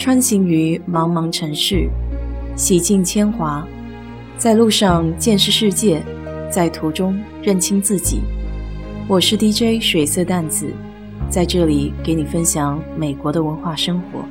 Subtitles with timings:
[0.00, 1.86] 穿行于茫茫城市，
[2.56, 3.68] 洗尽铅华，
[4.38, 6.02] 在路上见识世界，
[6.50, 8.22] 在途中认清自己。
[9.06, 10.72] 我是 DJ 水色淡子，
[11.28, 14.24] 在这里给你分享美国的文化生活。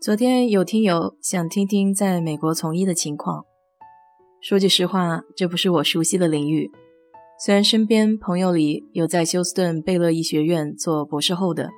[0.00, 3.44] 昨天有听友想听听在美国从医的情况。
[4.40, 6.70] 说句实话，这不是我熟悉的领域。
[7.40, 11.70] 虽然身边朋友里有在休斯顿贝勒医学院做博士后的，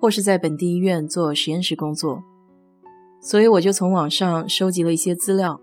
[0.00, 2.22] 或是在本地医院做实验室工作，
[3.20, 5.60] 所以我就从网上收集了一些资料，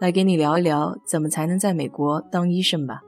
[0.00, 3.02] 来给你聊一聊怎么才能在美国当医生吧。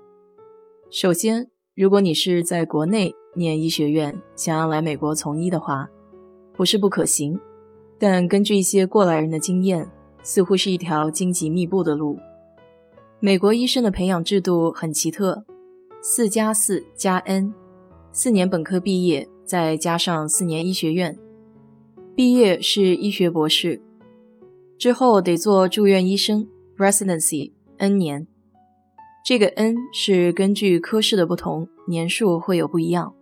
[0.92, 5.88] 首先，如果你是在国内念医学院，想要来美国从医的话，
[6.56, 7.36] 不是不可行，
[7.98, 9.90] 但根据一些过来人的经验，
[10.22, 12.16] 似乎是一条荆棘密布的路。
[13.18, 15.44] 美国医生的培养制度很奇特，
[16.06, 17.54] 四加四加 N，
[18.12, 21.18] 四年本科毕业，再加上四年医学院，
[22.14, 23.80] 毕业是医学博士，
[24.76, 28.26] 之后得做住院医生 （residency） N 年，
[29.24, 33.14] 这个 N 是根据科室的不同，年数会有不一样。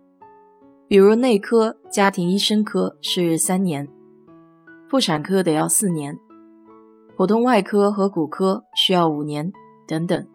[0.89, 3.87] 比如内科、家庭医生科是三年，
[4.89, 6.19] 妇产科得要四年，
[7.15, 9.53] 普通外科和骨科需要五年。
[9.85, 10.25] 等等，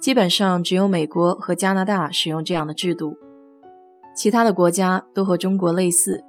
[0.00, 3.16] 基本上只有美国和加拿大使用这样的制度，
[4.14, 6.22] 其他的国家都和中国类似。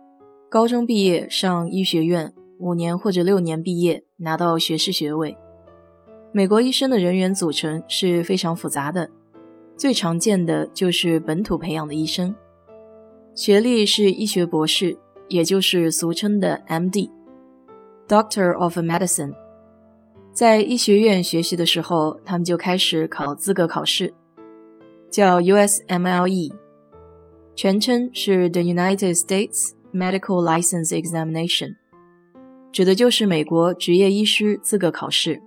[0.50, 5.38] 高中毕业上医学院，五年或者六年毕业拿到学士学位。
[6.31, 9.09] 美国医生的人员组成是非常复杂的，
[9.78, 12.36] 最常见的就是本土培养的医生，
[13.36, 14.97] 学历是医学博士，
[15.28, 19.36] 也就是俗称的 M.D.，Doctor of Medicine。
[20.39, 24.13] 在医学院学习的时候，他们就开始考资格考试，
[25.11, 26.53] 叫 USMLE，
[27.57, 31.75] 全称是 The United States Medical License Examination，
[32.71, 35.41] 指的就是美国执业医师资格考试。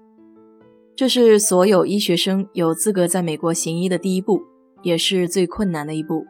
[0.94, 4.42] 这是所有医学生有资格在美国行医的第一步，
[4.82, 6.26] 也是最困难的一步。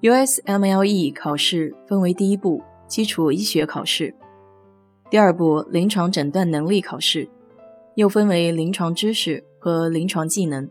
[0.00, 4.14] USMLE 考试分为第一步基础医学考试，
[5.10, 7.28] 第二步临床诊断能力考试。
[7.98, 10.70] 又分为临床知识和临床技能，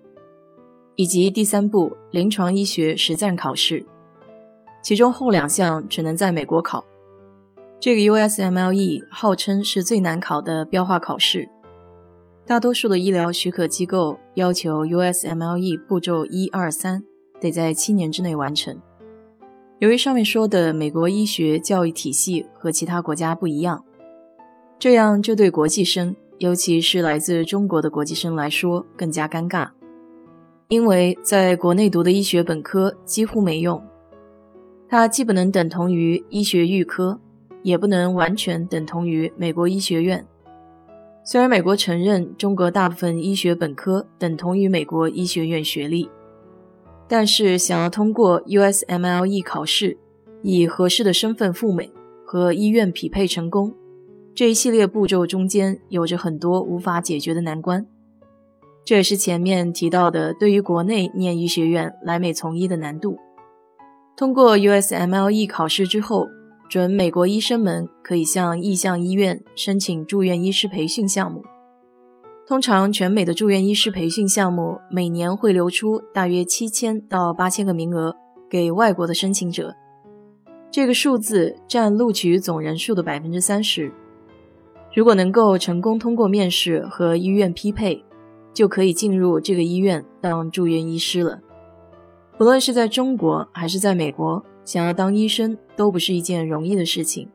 [0.96, 3.86] 以及第三步临床医学实战考试，
[4.82, 6.86] 其中后两项只能在美国考。
[7.82, 11.50] 这个 USMLE 号称是最难考的标化考试，
[12.46, 17.04] 大多数的医疗许可机构要求 USMLE 步骤一二三
[17.42, 18.82] 得在七年之内完成。
[19.80, 23.84] 由于上面说的美国医学教育体系和其他国家不一样，
[24.80, 26.16] 这样就对国际生。
[26.40, 29.70] 尤其是来自中国的国际生来说更加尴尬，
[30.68, 33.82] 因为在国内读的医学本科几乎没用，
[34.88, 37.20] 它既不能等同于医学预科，
[37.64, 40.26] 也不能完全等同于美国医学院。
[41.24, 46.10] 虽然美国承认中国大部分医学本科等同于美国医学院学历，
[47.08, 49.98] 但是想要通过 USMLE 考试，
[50.44, 51.92] 以合适的身份赴美
[52.24, 53.74] 和医院匹配成功。
[54.38, 57.88] 这一系列步骤中间有着很多无法解决的难关，
[58.86, 63.18] 这也是前面提到的对于国内念医学院来美从医的难度。
[64.16, 66.28] 通过 USMLE 考试之后，
[66.70, 71.44] 准美国医生们可以向意向医院申请住院医师培训项目。
[72.46, 78.16] 通常，全美的住院医师培训项目每年会留出大约七千到八千个名额
[78.48, 79.74] 给外国的申请者，
[80.70, 83.92] 这个数字占录取总人数的百分之三十。
[84.94, 88.04] 如果能够成功通过面试和医院匹配，
[88.54, 91.40] 就可以进入这个医院当住院医师了。
[92.38, 97.30] 不论是在中国还是在美国，想要当医生都不是一件容易的事情。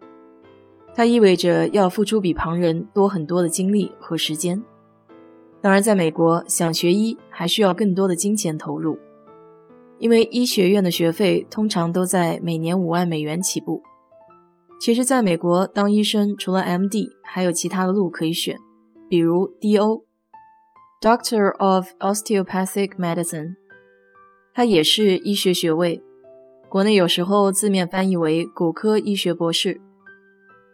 [0.94, 4.62] 它意味着要付出比旁人多很多的精力和时间。
[5.60, 8.98] 当然，在美国想学医还需要更多的金钱投入，
[9.98, 13.80] 因为医学院的学费通常都在每年五万美元起步。
[14.82, 18.58] 其实，在美国当医生，除了 M.D，还有其他的路可以选，
[19.08, 23.54] 比如 D.O.，Doctor of Osteopathic Medicine，
[24.52, 26.02] 它也是医学学位，
[26.68, 29.80] 国内有时候字面翻译为骨科医学博士，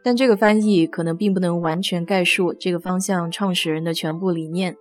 [0.02, 4.74] 但这个翻译可能并不能完全概述这个方向创始人的全部理念。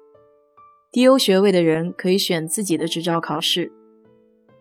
[0.94, 1.18] D.O.
[1.18, 3.73] 学位的人可以选自己的执照考试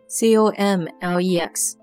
[0.09, 1.77] ，C.O.M.L.E.X。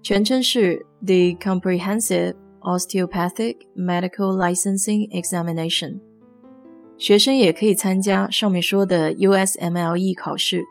[0.00, 6.00] 全称是 The Comprehensive Osteopathic Medical Licensing Examination。
[6.96, 10.64] 学生也可以参加上面说的 USMLE 考试。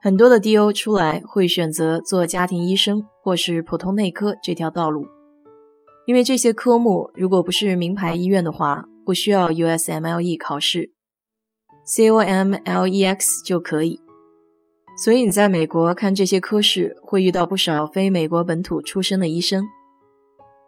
[0.00, 5.06] 很多的 DO 出来会选择做家庭医生或是普通内科这条道路，
[6.06, 10.92] 因为这些科目如果不是名牌医院的话，不需要 USMLE 考试
[11.88, 14.00] ，COMLEX 就可以。
[14.96, 19.64] 所以你在美国看这些科室，会遇到不少非美国本土出身的医生。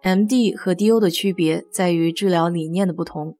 [0.03, 3.37] MD 和 DO 的区别在于治疗理念的不同。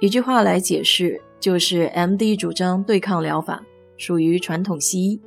[0.00, 3.62] 一句话来解释，就是 MD 主张对抗疗法。
[3.96, 5.20] 属于传统西医，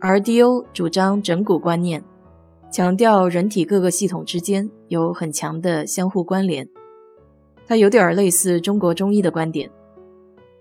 [0.00, 2.04] 而 DO 主张整骨观念，
[2.70, 6.68] 强调人体各个系统之间有很强的相互关联。
[7.66, 9.68] 它有点类似中国中医的观点。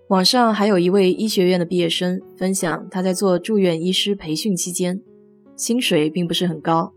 [0.09, 5.01] 网上还有一位医学院的毕业生分享，他在做住院医师培训期间，
[5.55, 6.93] 薪水并不是很高，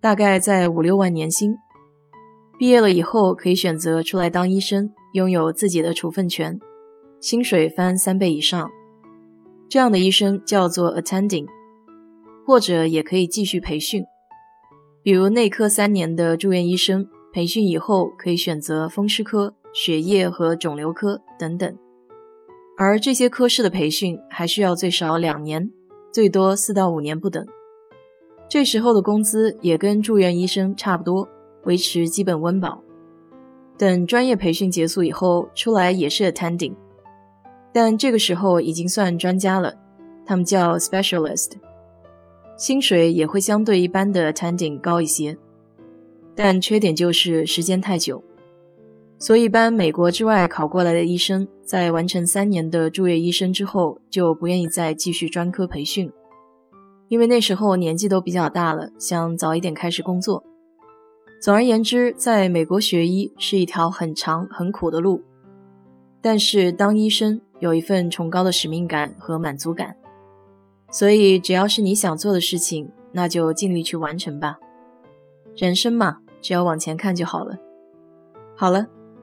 [0.00, 1.54] 大概在五六万年薪。
[2.58, 6.58] 毕业了以后可以选择出来当医生，拥有自己的处分权，
[7.20, 8.70] 薪水翻三倍以上。
[9.68, 11.46] 这样的医生叫做 attending，
[12.46, 14.02] 或者也可以继续培训，
[15.02, 21.76] 比如内科三年的住院医生，培训以后可以选择风湿科、血液和肿瘤科等等。
[22.78, 25.70] 而这些科室的培训还需要最少两年，
[26.12, 27.46] 最多四到五年不等。
[28.48, 31.28] 这时候的工资也跟住院医生差不多，
[31.64, 32.82] 维持基本温饱。
[33.78, 36.74] 等专业培训结束以后，出来也是 attending。
[37.72, 39.74] 但这个时候已经算专家了，
[40.24, 41.52] 他们叫 specialist，
[42.56, 45.36] 薪水也会相对一般的 attending 高一些，
[46.34, 48.22] 但缺点就是时间太久，
[49.18, 56.12] 所以一般美国之外考过来的医生，在完成三年的住院医生之后，就不愿意再继续专科培训，
[57.08, 60.44] 因为那时候年纪都比较大了，想早一点开始工作。
[61.40, 65.22] 总而言之，在美国学医是一条很长很苦的路，
[66.20, 67.40] 但是当医生。
[67.58, 69.96] 有一份崇高的使命感和满足感，
[70.90, 74.58] 所以只要是你想做的事情，那就尽力去完成吧。
[75.56, 77.56] 人生嘛，只要往前看就好了。
[78.54, 78.86] 好了，